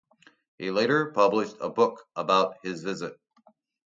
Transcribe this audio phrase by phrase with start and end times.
[0.57, 3.19] He later published a book about his visit.